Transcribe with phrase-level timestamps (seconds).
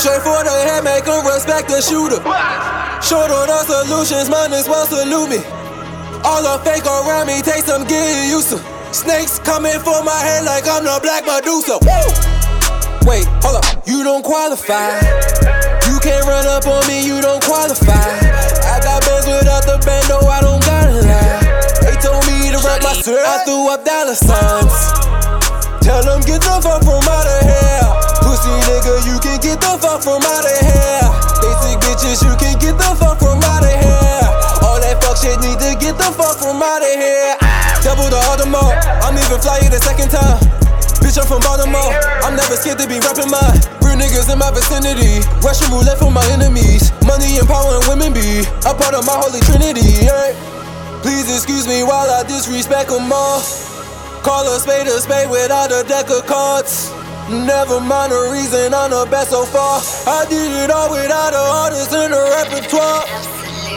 [0.00, 2.24] Straight for the head, make make 'em respect the shooter.
[3.04, 5.44] Short on all solutions, mine is well salute me.
[6.24, 8.58] All the fake around me, take some getting used to.
[8.92, 11.76] Snakes coming for my head like I'm the Black Medusa.
[11.84, 12.08] Woo!
[13.04, 15.04] Wait, hold up, you don't qualify.
[15.84, 17.92] You can't run up on me, you don't qualify.
[18.72, 21.44] I got bands without the band, no, I don't gotta lie.
[21.84, 24.76] They told me to rap my shirt, I threw up dollar signs.
[25.84, 27.39] Tell them get the fuck from out of.
[28.40, 31.04] Pussy nigga, you can get the fuck from out of here.
[31.44, 34.24] Basic bitches, you can get the fuck from out of here.
[34.64, 37.36] All that fuck shit need to get the fuck from out of here.
[37.84, 40.40] Double the Audemars, I'm even flyer the second time.
[41.04, 41.92] Bitch, I'm from Baltimore.
[42.24, 43.44] I'm never scared to be rapping my
[43.84, 45.20] real niggas in my vicinity.
[45.44, 46.96] Russian roulette for my enemies.
[47.04, 50.08] Money and power and women be a part of my holy trinity.
[50.08, 50.32] Yeah.
[51.04, 53.44] Please excuse me while I disrespect them all.
[54.24, 56.88] Call a spade a spade without a deck of cards.
[57.30, 59.78] Never mind the reason I'm the best so far.
[60.02, 63.06] I did it all without a artist in the repertoire.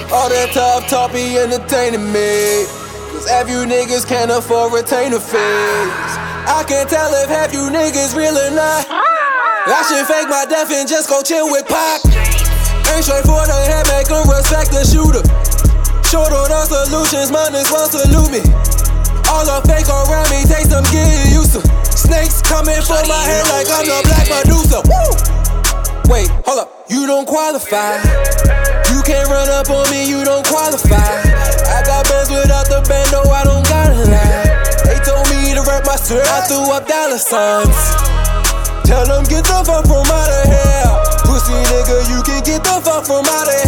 [0.10, 2.66] All that tough talk be entertaining me.
[3.14, 5.94] Cause half you niggas can't afford retainer fees.
[6.50, 8.90] I can tell if half you niggas real or not.
[8.90, 12.02] I should fake my death and just go chill with Pac.
[12.90, 15.22] Ain't straight for the head, make 'em respect the shooter.
[16.10, 18.42] Short on all solutions, mine is well salute me.
[19.30, 21.62] All the fake around me, take some getting to.
[21.94, 24.82] Snakes coming for my head like I'm the Black Medusa.
[24.90, 25.14] Woo!
[26.10, 28.02] Wait, hold up, you don't qualify.
[28.90, 30.98] You can't run up on me, you don't qualify.
[30.98, 34.50] I got bands without the band, no, I don't gotta lie.
[34.84, 37.78] They told me to rap my shirt, I threw up dollar signs.
[38.90, 40.90] Tell them get the fuck from out of here.
[41.24, 43.63] Pussy nigga, you can get the fuck from out of here.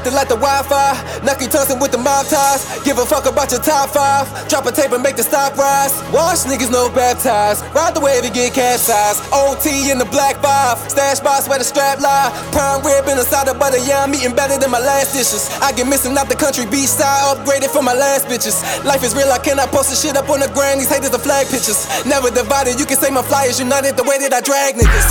[0.00, 1.20] Nothing like the Wi-Fi.
[1.28, 2.64] Nucky Thompson with the mob ties.
[2.88, 4.24] Give a fuck about your top five.
[4.48, 5.92] Drop a tape and make the stock rise.
[6.08, 7.60] Wash niggas no baptized.
[7.76, 9.20] Ride the wave and get capsized.
[9.28, 10.80] OT in the black five.
[10.88, 12.32] Stash box where the strap lie.
[12.48, 13.76] Prime rib in the side of butter.
[13.84, 15.52] Yeah, I'm eating better than my last dishes.
[15.60, 17.36] I get missing out the country beach side.
[17.36, 18.56] Upgraded for my last bitches.
[18.88, 19.28] Life is real.
[19.28, 20.80] I cannot post this shit up on the ground.
[20.80, 21.84] These haters are flag pictures.
[22.08, 22.80] Never divided.
[22.80, 25.08] You can say my flyers united the way that I drag niggas.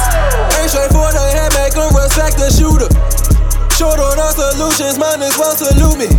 [0.57, 1.28] Ain't straight for the
[4.79, 6.09] solutions, mine is well salute me.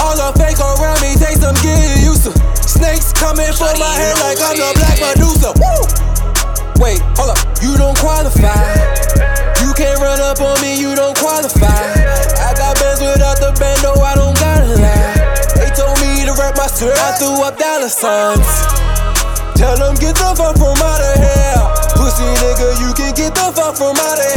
[0.00, 2.32] All the fake around me, take some getting used to.
[2.64, 5.52] Snakes coming for my head like I'm the Black Medusa.
[5.60, 5.84] Woo!
[6.80, 8.56] Wait, hold up, you don't qualify.
[9.60, 11.68] You can't run up on me, you don't qualify.
[12.40, 15.14] I got bands without the band, no, I don't gotta lie.
[15.54, 18.48] They told me to rap my shirt, I threw up dollar signs.
[19.60, 21.62] Tell them get the fuck from out of here.
[21.94, 24.33] Pussy nigga, you can get the fuck from out of